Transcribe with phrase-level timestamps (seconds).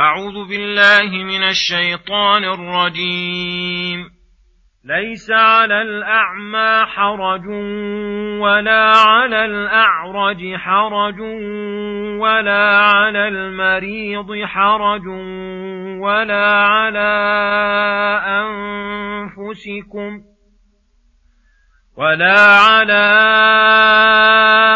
[0.00, 4.10] أعوذ بالله من الشيطان الرجيم.
[4.84, 7.46] ليس على الأعمى حرج
[8.40, 11.20] ولا على الأعرج حرج
[12.20, 15.06] ولا على المريض حرج
[16.00, 17.10] ولا على
[18.26, 20.20] أنفسكم
[21.96, 22.40] ولا
[22.70, 23.06] على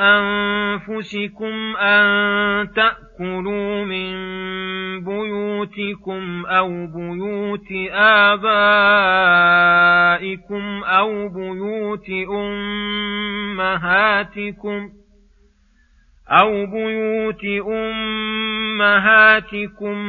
[0.00, 2.04] أنفسكم أن
[2.72, 4.13] تأكلوا من
[5.76, 8.44] بيوتكم أو بيوت آبائكم
[10.84, 12.10] أو بيوت
[13.50, 14.90] أمهاتكم
[16.30, 17.44] أو بيوت
[18.66, 19.16] أمهاتكم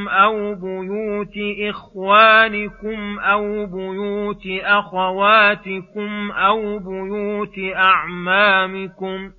[0.07, 1.37] أو بيوت
[1.69, 9.31] إخوانكم أو بيوت أخواتكم أو بيوت أعمامكم ۖ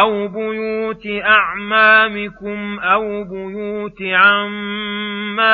[0.00, 5.50] أو بيوت أعمامكم أو بيوت عماتكم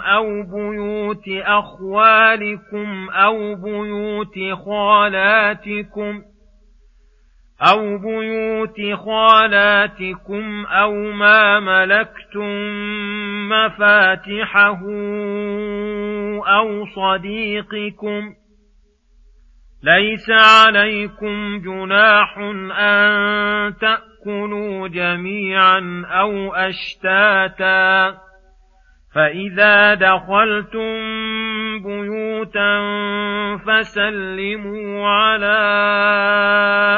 [0.00, 6.22] أو بيوت أخوالكم أو بيوت خالاتكم
[7.62, 12.48] أو بيوت خالاتكم أو ما ملكتم
[13.48, 14.80] مفاتحه
[16.46, 18.41] أو صديقكم ۖ
[19.84, 22.38] ليس عليكم جناح
[22.78, 28.14] أن تأكلوا جميعا أو أشتاتا
[29.14, 31.02] فإذا دخلتم
[31.82, 32.78] بيوتا
[33.66, 35.58] فسلموا على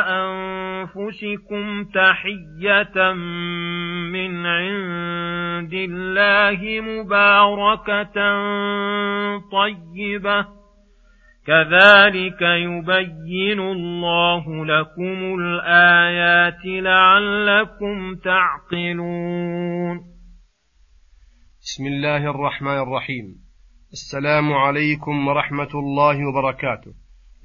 [0.09, 3.13] أنفسكم تحية
[4.13, 8.15] من عند الله مباركة
[9.53, 10.64] طيبة
[11.47, 19.97] كذلك يبين الله لكم الآيات لعلكم تعقلون.
[21.61, 23.25] بسم الله الرحمن الرحيم.
[23.93, 26.93] السلام عليكم ورحمة الله وبركاته.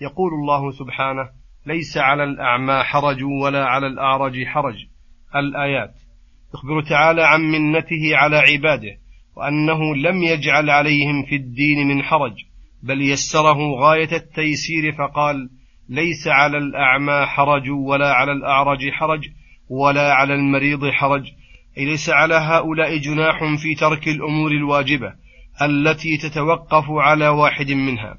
[0.02, 1.30] يقول الله سبحانه
[1.66, 4.76] ليس على الأعمى حرج ولا على الأعرج حرج.
[5.36, 5.94] الآيات
[6.54, 8.98] يخبر تعالى عن منته على عباده
[9.38, 12.49] وأنه لم يجعل عليهم في الدين من حرج.
[12.84, 15.50] بل يسره غاية التيسير فقال
[15.90, 19.22] ليس على الأعمى حرج ولا على الأعرج حرج
[19.70, 21.24] ولا على المريض حرج.
[21.78, 25.14] أي ليس على هؤلاء جناح في ترك الأمور الواجبة
[25.62, 28.18] التي تتوقف على واحد منها.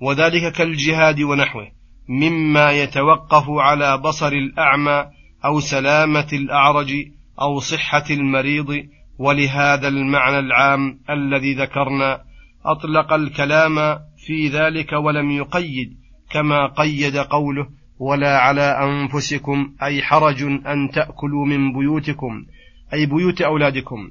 [0.00, 1.68] وذلك كالجهاد ونحوه
[2.08, 5.04] مما يتوقف على بصر الأعمى
[5.44, 6.92] أو سلامة الأعرج
[7.40, 8.88] أو صحة المريض.
[9.18, 12.27] ولهذا المعنى العام الذي ذكرنا
[12.70, 15.96] أطلق الكلام في ذلك ولم يقيد
[16.30, 17.66] كما قيد قوله
[17.98, 22.46] ولا على أنفسكم أي حرج أن تأكلوا من بيوتكم
[22.92, 24.10] أي بيوت أولادكم.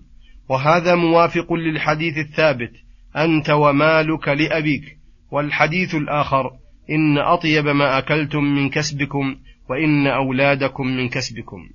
[0.49, 2.71] وهذا موافق للحديث الثابت
[3.15, 4.97] أنت ومالك لأبيك.
[5.31, 6.51] والحديث الآخر
[6.89, 9.35] إن أطيب ما أكلتم من كسبكم
[9.69, 11.69] وإن أولادكم من كسبكم.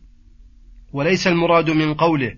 [0.92, 2.32] وليس المراد من قوله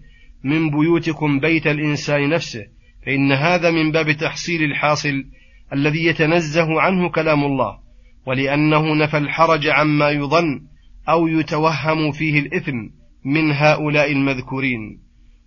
[0.45, 2.65] من بيوتكم بيت الإنسان نفسه.
[3.07, 5.25] فإن هذا من باب تحصيل الحاصل
[5.73, 7.79] الذي يتنزه عنه كلام الله
[8.27, 10.61] ولأنه نفى الحرج عما يظن
[11.09, 12.77] أو يتوهم فيه الإثم
[13.25, 15.01] من هؤلاء المذكورين.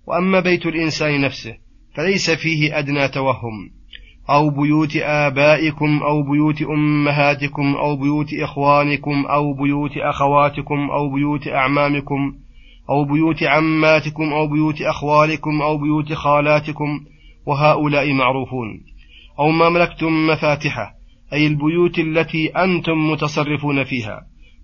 [0.08, 1.58] وأما بيت الإنسان نفسه
[1.96, 3.78] فليس فيه أدنى توهم
[4.30, 12.36] أو بيوت آبائكم أو بيوت أمهاتكم أو بيوت إخوانكم أو بيوت أخواتكم أو بيوت أعمامكم
[12.90, 17.06] أو بيوت عماتكم أو بيوت أخوالكم أو بيوت خالاتكم.
[17.48, 18.82] وهؤلاء معروفون.
[19.40, 20.94] أو ما ملكتم مفاتحه
[21.34, 24.22] أي البيوت التي أنتم متصرفون فيها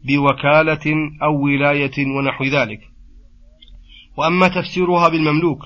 [0.07, 2.79] بوكالة أو ولاية ونحو ذلك.
[4.17, 5.59] وأما تفسيرها بالمملوك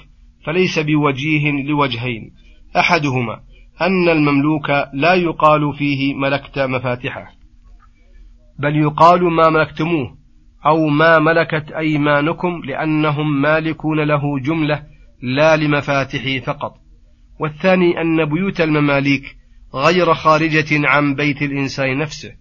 [0.45, 2.31] فليس بوجيه لوجهين.
[2.77, 3.39] أحدهما
[3.81, 7.31] أن المملوك لا يقال فيه ملكت مفاتحه.
[8.59, 10.17] بل يقال ما ملكتموه
[10.65, 14.83] أو ما ملكت أيمانكم لأنهم مالكون له جملة
[15.21, 16.86] لا لمفاتحه فقط.
[17.39, 19.37] والثاني أن بيوت المماليك
[19.75, 22.31] غير خارجة عن بيت الإنسان نفسه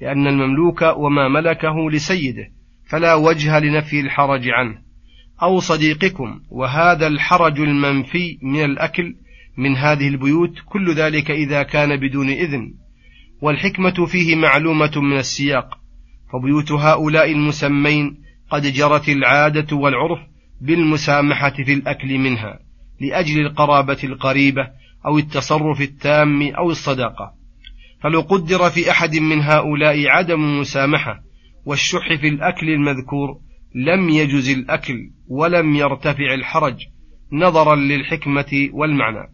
[0.00, 2.48] لأن المملوك وما ملكه لسيده
[2.88, 4.78] فلا وجه لنفي الحرج عنه.
[5.42, 9.14] أو صديقكم وهذا الحرج المنفي من الأكل
[9.56, 12.74] من هذه البيوت كل ذلك إذا كان بدون إذن.
[13.42, 15.78] والحكمة فيه معلومة من السياق
[16.32, 18.18] فبيوت هؤلاء المسمين
[18.50, 20.18] قد جرت العادة والعرف
[20.60, 22.58] بالمسامحة في الأكل منها.
[23.02, 24.68] لأجل القرابة القريبة
[25.06, 27.32] أو التصرف التام أو الصداقة.
[28.02, 31.20] فلو قدر في أحد من هؤلاء عدم المسامحة
[31.66, 33.38] والشح في الأكل المذكور
[33.74, 36.76] لم يجز الأكل ولم يرتفع الحرج
[37.32, 39.28] نظرا للحكمة والمعنى.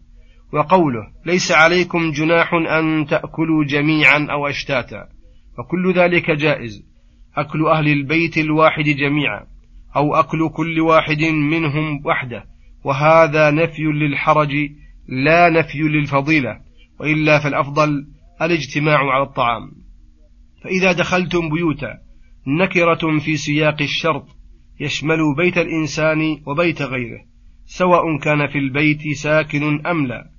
[0.53, 5.07] وقوله ليس عليكم جناح أن تأكلوا جميعا أو أشتاتا.
[5.57, 6.85] فكل ذلك جائز.
[7.35, 9.45] أكل أهل البيت الواحد جميعا
[9.95, 12.43] أو أكل كل واحد منهم وحده.
[12.83, 14.51] وهذا نفي للحرج
[15.07, 16.59] لا نفي للفضيلة
[16.99, 18.07] وإلا فالأفضل
[18.41, 19.71] الاجتماع على الطعام.
[20.63, 21.97] فإذا دخلتم بيوتا
[22.47, 24.27] نكرة في سياق الشرط
[24.79, 27.19] يشمل بيت الإنسان وبيت غيره
[27.65, 30.29] سواء كان في البيت ساكن أم لا.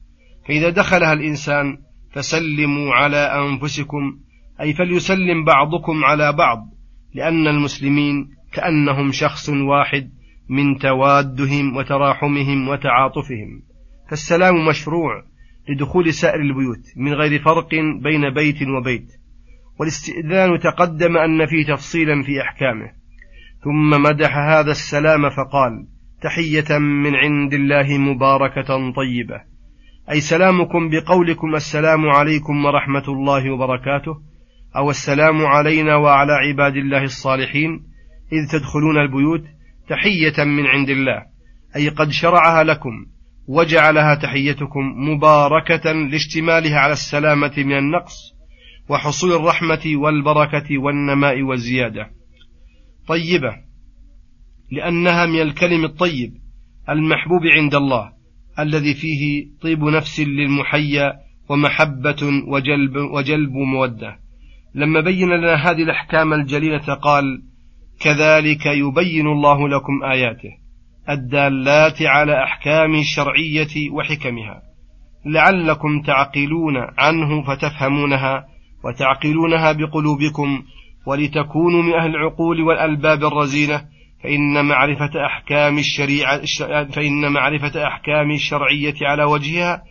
[0.49, 1.79] فإذا دخلها الإنسان
[2.13, 4.19] فسلموا على أنفسكم
[4.61, 6.59] أي فليسلم بعضكم على بعض
[7.15, 10.11] لأن المسلمين كأنهم شخص واحد.
[10.51, 13.63] من توادهم وتراحمهم وتعاطفهم.
[14.11, 15.25] فالسلام مشروع
[15.69, 17.69] لدخول سائر البيوت من غير فرق
[18.03, 19.09] بين بيت وبيت.
[19.81, 22.91] والاستئذان تقدم أن فيه تفصيلا في أحكامه.
[23.65, 25.87] ثم مدح هذا السلام فقال
[26.23, 29.41] تحية من عند الله مباركة طيبة.
[30.11, 34.21] أي سلامكم بقولكم السلام عليكم ورحمة الله وبركاته
[34.77, 37.71] أو السلام علينا وعلى عباد الله الصالحين
[38.33, 39.45] إذ تدخلون البيوت
[39.91, 41.23] تحية من عند الله.
[41.77, 43.07] أي قد شرعها لكم
[43.49, 48.15] وجعلها تحيتكم مباركة لاشتمالها على السلامة من النقص
[48.89, 52.11] وحصول الرحمة والبركة والنماء والزيادة.
[53.07, 53.57] طيبة
[54.73, 56.33] لأنها من الكلم الطيب
[56.89, 58.13] المحبوب عند الله
[58.59, 61.13] الذي فيه طيب نفس للمحيا
[61.49, 64.19] ومحبة وجلب, وجلب مودة.
[64.75, 67.50] لما بين لنا هذه الأحكام الجليلة قال
[68.01, 70.51] كذلك يبين الله لكم آياته
[71.09, 74.63] الدالات على أحكام الشرعية وحكمها.
[75.27, 78.47] لعلكم تعقلون عنه فتفهمونها
[78.85, 80.63] وتعقلونها بقلوبكم
[81.07, 83.85] ولتكونوا من أهل العقول والألباب الرزينة.
[84.23, 86.41] فإن معرفة أحكام الشريعة
[86.85, 89.83] فإن معرفة أحكام الشرعية على وجهها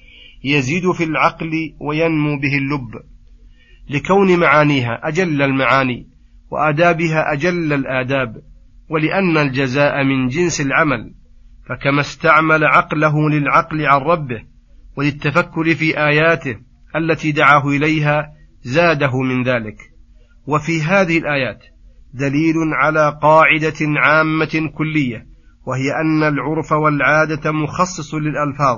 [0.44, 2.92] يزيد في العقل وينمو به اللب.
[3.90, 6.08] لكون معانيها أجل المعاني
[6.52, 8.42] وآدابها أجل الآداب
[8.90, 11.14] ولأن الجزاء من جنس العمل
[11.70, 14.42] فكما استعمل عقله للعقل عن ربه
[14.98, 16.58] وللتفكر في آياته
[16.96, 18.28] التي دعاه إليها
[18.62, 19.78] زاده من ذلك.
[20.48, 21.64] وفي هذه الآيات
[22.14, 25.28] دليل على قاعدة عامة كلية
[25.66, 28.78] وهي أن العرف والعادة مخصص للألفاظ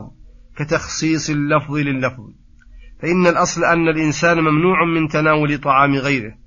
[0.57, 2.23] كتخصيص اللفظ لللفظ.
[3.01, 6.40] فإن الأصل أن الإنسان ممنوع من تناول طعام غيره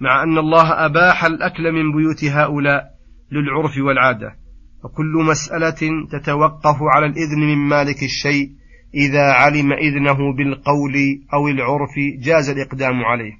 [0.00, 2.84] مع أن الله أباح الأكل من بيوت هؤلاء
[3.32, 4.36] للعرف والعادة.
[4.84, 8.50] وكل مسألة تتوقف على الإذن من مالك الشيء
[8.94, 10.94] إذا علم إذنه بالقول
[11.34, 13.32] أو العرف جاز الإقدام عليه.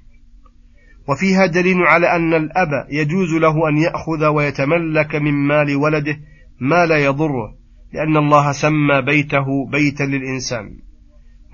[1.07, 6.19] وفيها دليل على أن الأب يجوز له أن يأخذ ويتملك من مال ولده
[6.59, 7.55] ما لا يضره
[7.93, 10.77] لأن الله سمى بيته بيتا للإنسان.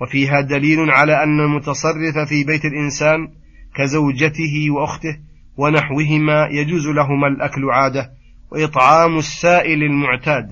[0.00, 3.28] وفيها دليل على أن المتصرف في بيت الإنسان
[3.76, 5.18] كزوجته وأخته
[5.56, 8.10] ونحوهما يجوز لهما الأكل عادة
[8.52, 10.48] وإطعام السائل المعتاد.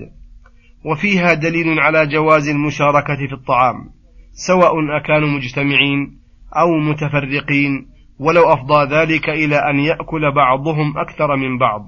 [0.85, 3.75] وفيها دليل على جواز المشاركة في الطعام
[4.31, 6.17] سواء أكانوا مجتمعين
[6.57, 7.87] أو متفرقين
[8.19, 11.81] ولو أفضى ذلك إلى أن يأكل بعضهم أكثر من بعض.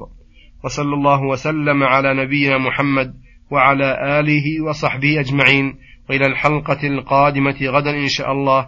[0.63, 3.13] وصلى الله وسلم على نبينا محمد
[3.51, 5.75] وعلى آله وصحبه أجمعين.
[6.09, 8.67] وإلى الحلقة القادمة غدا إن شاء الله.